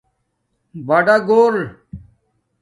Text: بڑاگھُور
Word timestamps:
بڑاگھُور 0.87 1.57